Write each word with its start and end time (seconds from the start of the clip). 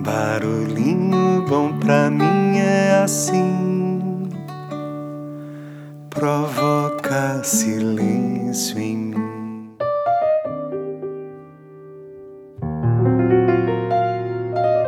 Barulhinho 0.00 1.46
bom 1.48 1.78
pra 1.78 2.10
mim 2.10 2.58
é 2.58 3.02
assim, 3.02 4.28
provoca 6.10 7.42
silêncio 7.44 8.78
em 8.78 8.96
mim. 8.96 9.76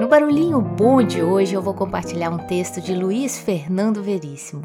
No 0.00 0.08
Barulhinho 0.08 0.60
Bom 0.60 1.02
de 1.02 1.22
hoje 1.22 1.54
eu 1.54 1.62
vou 1.62 1.74
compartilhar 1.74 2.30
um 2.30 2.38
texto 2.38 2.80
de 2.80 2.94
Luiz 2.94 3.38
Fernando 3.38 4.02
Veríssimo, 4.02 4.62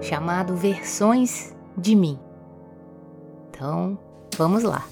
chamado 0.00 0.54
Versões 0.54 1.54
de 1.76 1.94
Mim. 1.96 2.18
Então, 3.50 3.98
vamos 4.36 4.62
lá. 4.62 4.84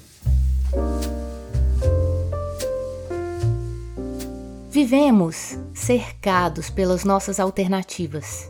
Vivemos 4.80 5.58
cercados 5.74 6.70
pelas 6.70 7.02
nossas 7.02 7.40
alternativas, 7.40 8.48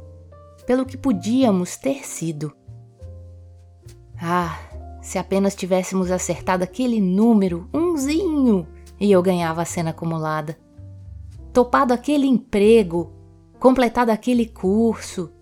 pelo 0.67 0.85
que 0.85 0.95
podíamos 0.95 1.79
ter 1.79 2.07
sido. 2.07 2.53
Ah, 4.21 4.61
se 5.01 5.19
apenas 5.19 5.55
tivéssemos 5.55 6.11
acertado 6.11 6.63
aquele 6.63 7.01
número, 7.01 7.67
umzinho, 7.73 8.69
e 9.01 9.11
eu 9.11 9.23
ganhava 9.23 9.63
a 9.63 9.65
cena 9.65 9.89
acumulada. 9.89 10.59
Topado 11.51 11.95
aquele 11.95 12.27
emprego, 12.27 13.11
completado 13.59 14.11
aquele 14.11 14.45
curso, 14.45 15.33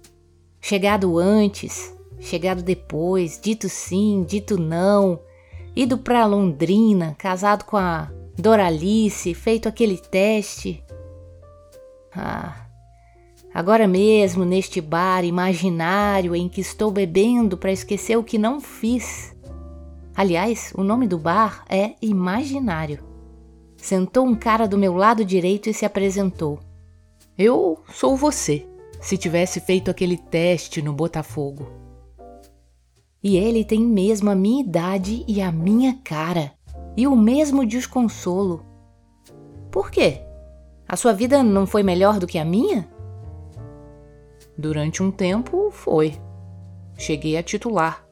chegado 0.61 1.19
antes, 1.19 1.93
chegado 2.21 2.63
depois, 2.63 3.41
dito 3.43 3.69
sim, 3.69 4.25
dito 4.25 4.57
não, 4.57 5.19
ido 5.75 5.99
para 5.99 6.25
Londrina, 6.27 7.17
casado 7.19 7.65
com 7.65 7.77
a 7.77 8.09
Doralice, 8.39 9.33
feito 9.33 9.69
aquele 9.69 9.97
teste. 9.97 10.83
Ah, 12.17 12.67
agora 13.53 13.87
mesmo 13.87 14.45
neste 14.45 14.81
bar 14.81 15.23
imaginário 15.23 16.35
em 16.35 16.49
que 16.49 16.63
estou 16.63 16.91
bebendo 16.91 17.59
para 17.59 17.71
esquecer 17.71 18.17
o 18.17 18.25
que 18.25 18.39
não 18.39 18.61
fiz. 18.61 19.37
Aliás, 20.15 20.73
o 20.75 20.83
nome 20.83 21.07
do 21.07 21.19
bar 21.19 21.63
é 21.69 21.95
Imaginário. 22.01 23.05
Sentou 23.77 24.27
um 24.27 24.35
cara 24.35 24.67
do 24.67 24.79
meu 24.79 24.95
lado 24.95 25.25
direito 25.25 25.69
e 25.69 25.75
se 25.75 25.85
apresentou. 25.85 26.59
Eu 27.37 27.79
sou 27.93 28.17
você, 28.17 28.67
se 28.99 29.19
tivesse 29.19 29.61
feito 29.61 29.91
aquele 29.91 30.17
teste 30.17 30.81
no 30.81 30.95
Botafogo. 30.95 31.71
E 33.23 33.37
ele 33.37 33.63
tem 33.65 33.81
mesmo 33.81 34.31
a 34.31 34.35
minha 34.35 34.63
idade 34.63 35.23
e 35.29 35.43
a 35.43 35.53
minha 35.53 35.99
cara 36.03 36.55
e 36.97 37.07
o 37.07 37.15
mesmo 37.15 37.67
desconsolo. 37.67 38.65
Por 39.71 39.91
quê? 39.91 40.26
A 40.89 40.97
sua 40.97 41.13
vida 41.13 41.43
não 41.43 41.67
foi 41.67 41.83
melhor 41.83 42.21
do 42.21 42.27
que 42.27 42.39
a 42.39 42.45
minha? 42.45 42.89
Durante 44.57 45.03
um 45.03 45.11
tempo 45.11 45.69
foi. 45.73 46.15
Cheguei 46.97 47.37
a 47.37 47.43
titular. 47.43 48.07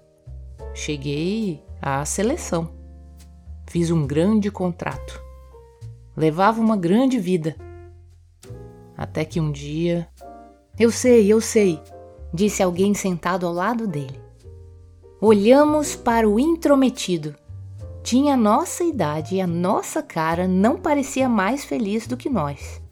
Cheguei 0.74 1.62
à 1.80 2.04
seleção. 2.04 2.68
Fiz 3.68 3.92
um 3.92 4.04
grande 4.06 4.50
contrato. 4.50 5.22
Levava 6.16 6.60
uma 6.60 6.76
grande 6.76 7.18
vida. 7.18 7.54
Até 8.96 9.24
que 9.24 9.40
um 9.40 9.52
dia. 9.52 10.08
Eu 10.78 10.90
sei, 10.90 11.32
eu 11.32 11.40
sei, 11.40 11.80
disse 12.32 12.60
alguém 12.60 12.92
sentado 12.92 13.46
ao 13.46 13.52
lado 13.52 13.86
dele. 13.86 14.20
Olhamos 15.20 15.94
para 15.94 16.28
o 16.28 16.40
intrometido 16.40 17.36
tinha 18.04 18.34
a 18.34 18.36
nossa 18.36 18.84
idade 18.84 19.36
e 19.36 19.40
a 19.40 19.46
nossa 19.46 20.02
cara 20.02 20.46
não 20.46 20.76
parecia 20.76 21.26
mais 21.26 21.64
feliz 21.64 22.06
do 22.06 22.18
que 22.18 22.28
nós. 22.28 22.82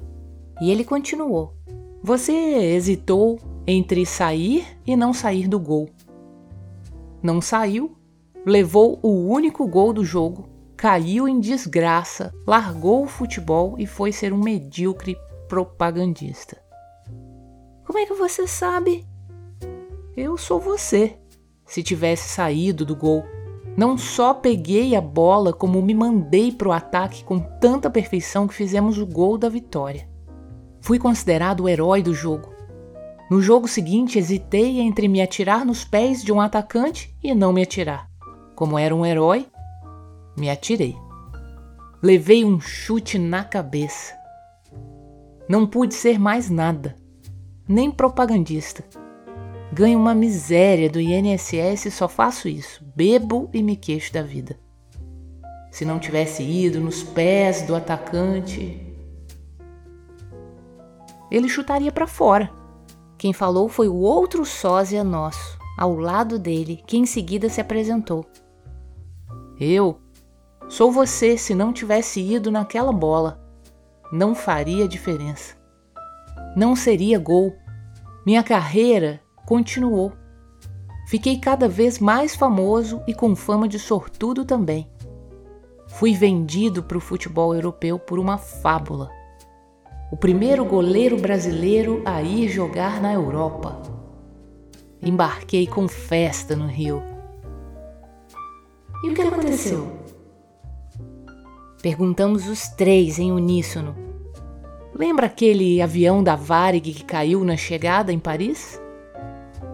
E 0.58 0.70
ele 0.70 0.84
continuou: 0.84 1.55
Você 2.02 2.32
hesitou 2.32 3.38
entre 3.66 4.06
sair 4.06 4.66
e 4.86 4.96
não 4.96 5.12
sair 5.12 5.46
do 5.46 5.60
gol. 5.60 5.90
Não 7.22 7.42
saiu, 7.42 7.95
levou 8.45 8.98
o 9.02 9.28
único 9.28 9.68
gol 9.68 9.92
do 9.92 10.02
jogo, 10.02 10.48
caiu 10.78 11.28
em 11.28 11.39
desgraça, 11.39 12.33
largou 12.46 13.05
o 13.05 13.08
futebol 13.08 13.77
e 13.78 13.86
foi 13.86 14.12
ser 14.12 14.33
um 14.33 14.42
medíocre 14.42 15.14
propagandista. 15.46 16.56
Como 17.84 17.98
é 17.98 18.06
que 18.06 18.14
você 18.14 18.46
sabe? 18.46 19.06
Eu 20.17 20.39
sou 20.39 20.58
você. 20.58 21.18
Se 21.67 21.83
tivesse 21.83 22.30
saído 22.30 22.84
do 22.84 22.96
gol, 22.96 23.24
não 23.77 23.96
só 23.96 24.34
peguei 24.34 24.94
a 24.94 25.00
bola, 25.00 25.52
como 25.52 25.80
me 25.80 25.94
mandei 25.94 26.52
para 26.52 26.68
o 26.68 26.72
ataque 26.72 27.24
com 27.24 27.38
tanta 27.38 27.88
perfeição 27.88 28.46
que 28.46 28.55
fizemos 28.55 28.98
o 28.98 29.06
gol 29.06 29.38
da 29.38 29.48
vitória. 29.48 30.08
Fui 30.80 30.98
considerado 30.98 31.60
o 31.60 31.68
herói 31.68 32.02
do 32.02 32.12
jogo. 32.12 32.52
No 33.30 33.40
jogo 33.40 33.66
seguinte, 33.66 34.18
hesitei 34.18 34.80
entre 34.80 35.08
me 35.08 35.22
atirar 35.22 35.64
nos 35.64 35.84
pés 35.84 36.22
de 36.22 36.33
um 36.33 36.40
atacante 36.40 37.16
e 37.22 37.34
não 37.34 37.52
me 37.52 37.62
atirar. 37.62 38.10
Como 38.55 38.78
era 38.78 38.94
um 38.94 39.06
herói, 39.06 39.46
me 40.36 40.50
atirei. 40.50 40.94
Levei 42.02 42.44
um 42.44 42.60
chute 42.60 43.18
na 43.18 43.42
cabeça. 43.42 44.14
Não 45.48 45.66
pude 45.66 45.94
ser 45.94 46.18
mais 46.18 46.50
nada, 46.50 46.96
nem 47.66 47.90
propagandista. 47.90 48.84
Ganho 49.72 49.98
uma 49.98 50.14
miséria 50.14 50.90
do 50.90 51.00
INSS 51.00 51.86
e 51.86 51.90
só 51.90 52.06
faço 52.06 52.46
isso. 52.46 52.84
Bebo 52.94 53.48
e 53.55 53.62
me 53.62 53.74
queixo 53.74 54.12
da 54.12 54.22
vida. 54.22 54.60
Se 55.70 55.86
não 55.86 55.98
tivesse 55.98 56.42
ido 56.42 56.78
nos 56.78 57.02
pés 57.02 57.62
do 57.62 57.74
atacante, 57.74 58.86
ele 61.30 61.48
chutaria 61.48 61.90
para 61.90 62.06
fora. 62.06 62.52
Quem 63.16 63.33
falou 63.33 63.66
foi 63.66 63.88
o 63.88 63.96
outro 63.96 64.44
sósia 64.44 65.02
nosso, 65.02 65.58
ao 65.78 65.96
lado 65.96 66.39
dele, 66.39 66.83
que 66.86 66.98
em 66.98 67.06
seguida 67.06 67.48
se 67.48 67.58
apresentou. 67.58 68.27
Eu 69.58 69.98
sou 70.68 70.92
você 70.92 71.39
se 71.39 71.54
não 71.54 71.72
tivesse 71.72 72.20
ido 72.20 72.50
naquela 72.50 72.92
bola. 72.92 73.42
Não 74.12 74.34
faria 74.34 74.86
diferença. 74.86 75.56
Não 76.54 76.77
seria 76.77 77.18
gol. 77.18 77.54
Minha 78.27 78.42
carreira 78.42 79.22
continuou. 79.47 80.13
Fiquei 81.08 81.39
cada 81.39 81.69
vez 81.69 81.98
mais 81.98 82.35
famoso 82.35 83.03
e 83.07 83.14
com 83.14 83.36
fama 83.36 83.69
de 83.69 83.79
sortudo 83.79 84.45
também. 84.45 84.89
Fui 85.89 86.14
vendido 86.14 86.83
para 86.83 86.97
o 86.97 87.01
futebol 87.01 87.55
europeu 87.55 87.98
por 87.98 88.19
uma 88.19 88.39
fábula. 88.39 89.11
O 90.11 90.17
primeiro 90.17 90.64
goleiro 90.64 91.19
brasileiro 91.19 92.02
a 92.05 92.23
ir 92.23 92.48
jogar 92.48 93.01
na 93.01 93.13
Europa. 93.13 93.81
Embarquei 95.02 95.67
com 95.67 95.89
festa 95.89 96.55
no 96.55 96.67
Rio. 96.67 97.02
E 99.05 99.11
o 99.11 99.14
que 99.14 99.23
aconteceu? 99.23 100.02
Perguntamos 101.83 102.47
os 102.47 102.69
três 102.69 103.19
em 103.19 103.33
uníssono. 103.33 103.97
Lembra 104.95 105.27
aquele 105.27 105.83
avião 105.83 106.23
da 106.23 106.36
Varig 106.36 106.92
que 106.92 107.05
caiu 107.05 107.42
na 107.45 107.57
chegada 107.57 108.13
em 108.13 108.19
Paris? 108.19 108.81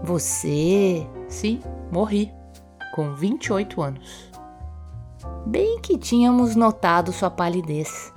Você, 0.08 1.06
sim, 1.28 1.60
morri, 1.92 2.32
com 2.94 3.14
28 3.14 3.82
anos. 3.82 4.32
Bem 5.46 5.82
que 5.82 5.98
tínhamos 5.98 6.56
notado 6.56 7.12
sua 7.12 7.30
palidez. 7.30 8.10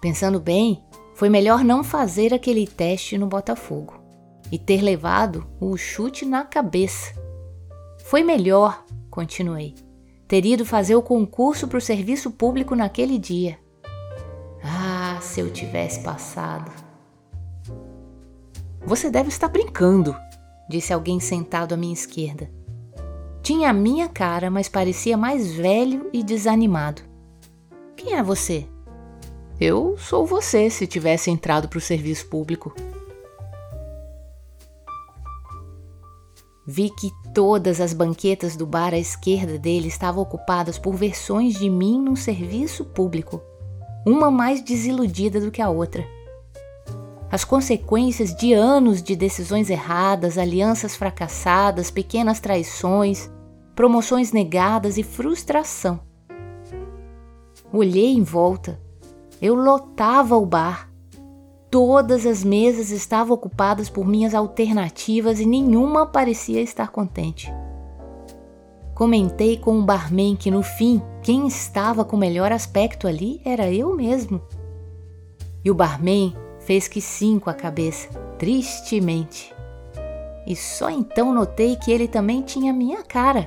Pensando 0.00 0.40
bem, 0.40 0.82
foi 1.14 1.28
melhor 1.28 1.62
não 1.62 1.84
fazer 1.84 2.32
aquele 2.32 2.66
teste 2.66 3.18
no 3.18 3.26
Botafogo 3.26 4.02
e 4.50 4.58
ter 4.58 4.80
levado 4.80 5.46
o 5.60 5.76
chute 5.76 6.24
na 6.24 6.44
cabeça. 6.44 7.12
Foi 8.06 8.22
melhor, 8.22 8.86
continuei, 9.10 9.74
ter 10.26 10.46
ido 10.46 10.64
fazer 10.64 10.94
o 10.94 11.02
concurso 11.02 11.68
para 11.68 11.76
o 11.76 11.82
serviço 11.82 12.30
público 12.30 12.74
naquele 12.74 13.18
dia. 13.18 13.58
Ah, 14.64 15.18
se 15.20 15.40
eu 15.40 15.52
tivesse 15.52 16.02
passado! 16.02 16.87
Você 18.88 19.10
deve 19.10 19.28
estar 19.28 19.48
brincando, 19.48 20.16
disse 20.66 20.94
alguém 20.94 21.20
sentado 21.20 21.74
à 21.74 21.76
minha 21.76 21.92
esquerda. 21.92 22.50
Tinha 23.42 23.68
a 23.68 23.72
minha 23.74 24.08
cara, 24.08 24.50
mas 24.50 24.66
parecia 24.66 25.14
mais 25.14 25.52
velho 25.52 26.08
e 26.10 26.22
desanimado. 26.22 27.02
Quem 27.94 28.14
é 28.14 28.22
você? 28.22 28.66
Eu 29.60 29.94
sou 29.98 30.24
você 30.24 30.70
se 30.70 30.86
tivesse 30.86 31.30
entrado 31.30 31.68
para 31.68 31.76
o 31.76 31.82
serviço 31.82 32.30
público. 32.30 32.74
Vi 36.66 36.88
que 36.88 37.12
todas 37.34 37.82
as 37.82 37.92
banquetas 37.92 38.56
do 38.56 38.66
bar 38.66 38.94
à 38.94 38.98
esquerda 38.98 39.58
dele 39.58 39.88
estavam 39.88 40.22
ocupadas 40.22 40.78
por 40.78 40.94
versões 40.94 41.58
de 41.58 41.68
mim 41.68 42.00
no 42.00 42.16
serviço 42.16 42.86
público, 42.86 43.42
uma 44.06 44.30
mais 44.30 44.64
desiludida 44.64 45.38
do 45.42 45.50
que 45.50 45.60
a 45.60 45.68
outra 45.68 46.16
as 47.30 47.44
consequências 47.44 48.34
de 48.34 48.54
anos 48.54 49.02
de 49.02 49.14
decisões 49.14 49.68
erradas, 49.68 50.38
alianças 50.38 50.96
fracassadas, 50.96 51.90
pequenas 51.90 52.40
traições, 52.40 53.30
promoções 53.74 54.32
negadas 54.32 54.96
e 54.96 55.02
frustração. 55.02 56.00
Olhei 57.72 58.14
em 58.14 58.22
volta. 58.22 58.80
Eu 59.42 59.54
lotava 59.54 60.36
o 60.36 60.46
bar. 60.46 60.90
Todas 61.70 62.24
as 62.24 62.42
mesas 62.42 62.90
estavam 62.90 63.34
ocupadas 63.34 63.90
por 63.90 64.06
minhas 64.06 64.34
alternativas 64.34 65.38
e 65.38 65.44
nenhuma 65.44 66.06
parecia 66.06 66.62
estar 66.62 66.88
contente. 66.88 67.52
Comentei 68.94 69.58
com 69.58 69.78
o 69.78 69.84
barman 69.84 70.34
que 70.34 70.50
no 70.50 70.62
fim 70.62 71.02
quem 71.22 71.46
estava 71.46 72.06
com 72.06 72.16
melhor 72.16 72.50
aspecto 72.50 73.06
ali 73.06 73.40
era 73.44 73.70
eu 73.70 73.94
mesmo. 73.94 74.40
E 75.62 75.70
o 75.70 75.74
barman 75.74 76.34
fez 76.68 76.86
que 76.86 77.00
sim 77.00 77.38
com 77.38 77.48
a 77.48 77.54
cabeça, 77.54 78.10
tristemente. 78.38 79.54
E 80.46 80.54
só 80.54 80.90
então 80.90 81.32
notei 81.32 81.76
que 81.76 81.90
ele 81.90 82.06
também 82.06 82.42
tinha 82.42 82.74
minha 82.74 83.02
cara, 83.02 83.46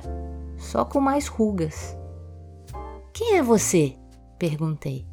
só 0.58 0.84
com 0.84 1.00
mais 1.00 1.28
rugas. 1.28 1.96
Quem 3.12 3.36
é 3.36 3.42
você? 3.42 3.94
perguntei. 4.40 5.06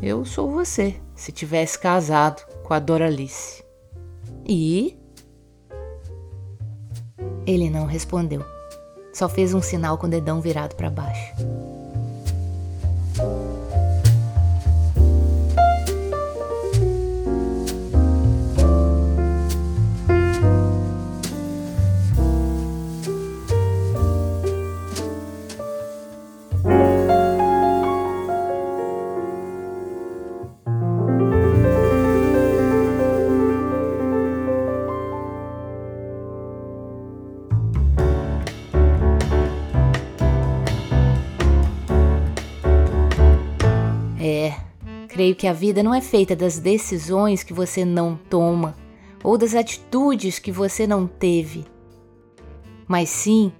Eu 0.00 0.24
sou 0.24 0.50
você, 0.50 0.98
se 1.14 1.30
tivesse 1.30 1.78
casado 1.78 2.40
com 2.62 2.72
a 2.72 2.78
Doralice. 2.78 3.62
E? 4.46 4.98
Ele 7.46 7.68
não 7.68 7.84
respondeu. 7.84 8.42
Só 9.12 9.28
fez 9.28 9.52
um 9.52 9.60
sinal 9.60 9.98
com 9.98 10.06
o 10.06 10.10
dedão 10.10 10.40
virado 10.40 10.74
para 10.74 10.88
baixo. 10.88 11.34
Creio 45.18 45.34
que 45.34 45.48
a 45.48 45.52
vida 45.52 45.82
não 45.82 45.92
é 45.92 46.00
feita 46.00 46.36
das 46.36 46.60
decisões 46.60 47.42
que 47.42 47.52
você 47.52 47.84
não 47.84 48.14
toma 48.30 48.76
ou 49.24 49.36
das 49.36 49.52
atitudes 49.52 50.38
que 50.38 50.52
você 50.52 50.86
não 50.86 51.08
teve, 51.08 51.66
mas 52.86 53.08
sim 53.08 53.52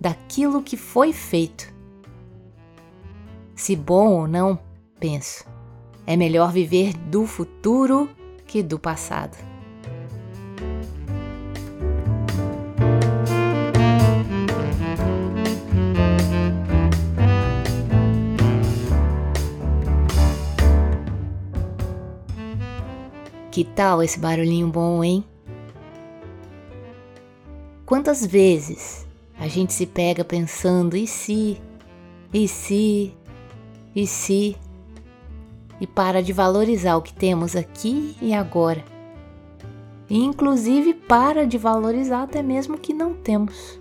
daquilo 0.00 0.62
que 0.62 0.76
foi 0.76 1.12
feito. 1.12 1.74
Se 3.56 3.74
bom 3.74 4.20
ou 4.20 4.28
não, 4.28 4.56
penso, 5.00 5.44
é 6.06 6.16
melhor 6.16 6.52
viver 6.52 6.92
do 6.96 7.26
futuro 7.26 8.08
que 8.46 8.62
do 8.62 8.78
passado. 8.78 9.36
Que 23.54 23.62
tal 23.62 24.02
esse 24.02 24.18
barulhinho 24.18 24.66
bom, 24.66 25.04
hein? 25.04 25.24
Quantas 27.86 28.26
vezes 28.26 29.06
a 29.38 29.46
gente 29.46 29.72
se 29.72 29.86
pega 29.86 30.24
pensando 30.24 30.96
e 30.96 31.06
se, 31.06 31.62
e 32.32 32.48
se, 32.48 33.14
e 33.94 34.08
se, 34.08 34.56
e 35.80 35.86
para 35.86 36.20
de 36.20 36.32
valorizar 36.32 36.96
o 36.96 37.02
que 37.02 37.14
temos 37.14 37.54
aqui 37.54 38.16
e 38.20 38.34
agora. 38.34 38.84
E 40.10 40.18
inclusive 40.18 40.92
para 40.92 41.46
de 41.46 41.56
valorizar 41.56 42.24
até 42.24 42.42
mesmo 42.42 42.74
o 42.74 42.80
que 42.80 42.92
não 42.92 43.14
temos. 43.14 43.78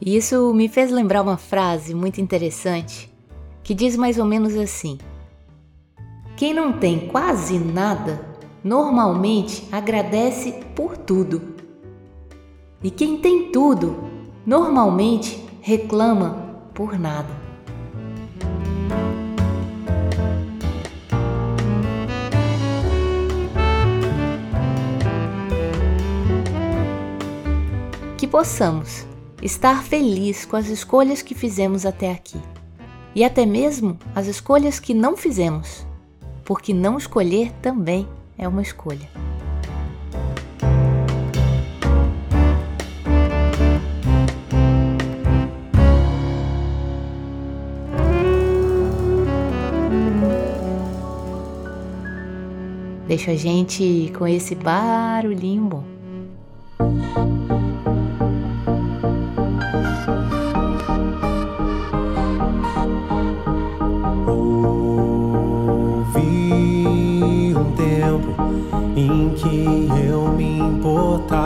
E 0.00 0.16
isso 0.16 0.52
me 0.52 0.66
fez 0.66 0.90
lembrar 0.90 1.22
uma 1.22 1.36
frase 1.36 1.94
muito 1.94 2.20
interessante 2.20 3.14
que 3.62 3.74
diz 3.74 3.94
mais 3.94 4.18
ou 4.18 4.24
menos 4.24 4.56
assim: 4.56 4.98
quem 6.36 6.52
não 6.52 6.72
tem 6.72 7.06
quase 7.08 7.58
nada, 7.58 8.26
normalmente 8.62 9.68
agradece 9.70 10.52
por 10.74 10.96
tudo. 10.96 11.54
E 12.82 12.90
quem 12.90 13.18
tem 13.18 13.52
tudo, 13.52 14.10
normalmente 14.44 15.44
reclama 15.60 16.58
por 16.74 16.98
nada. 16.98 17.30
Que 28.18 28.26
possamos 28.26 29.06
estar 29.40 29.84
feliz 29.84 30.44
com 30.44 30.56
as 30.56 30.66
escolhas 30.66 31.22
que 31.22 31.34
fizemos 31.34 31.86
até 31.86 32.10
aqui 32.10 32.40
e 33.14 33.22
até 33.22 33.46
mesmo 33.46 33.96
as 34.16 34.26
escolhas 34.26 34.80
que 34.80 34.92
não 34.92 35.16
fizemos 35.16 35.86
porque 36.44 36.74
não 36.74 36.98
escolher 36.98 37.52
também 37.62 38.06
é 38.36 38.46
uma 38.46 38.62
escolha. 38.62 39.08
Deixa 53.06 53.30
a 53.30 53.36
gente 53.36 54.12
com 54.18 54.26
esse 54.26 54.54
barulhinho 54.54 55.62
bom. 55.64 55.93
Em 68.96 69.30
que 69.30 69.88
eu 70.06 70.28
me 70.28 70.58
importava 70.58 71.36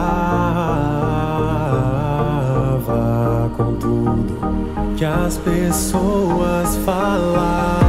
com 3.57 3.75
tudo 3.75 4.39
que 4.97 5.05
as 5.05 5.37
pessoas 5.39 6.77
falavam. 6.85 7.88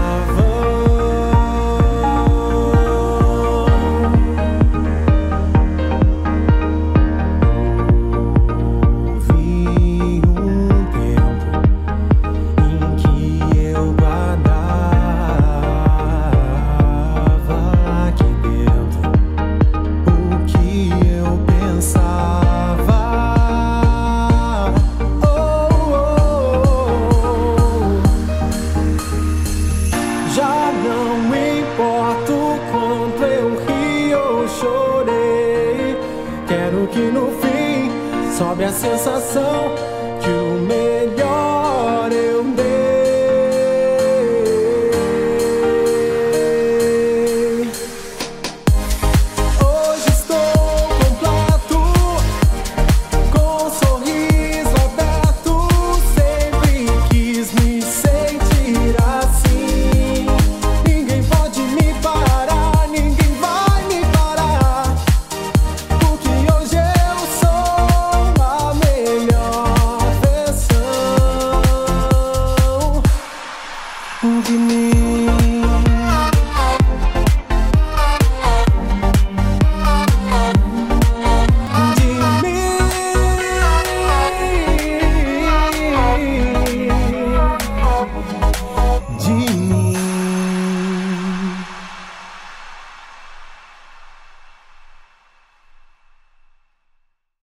A 39.19 39.88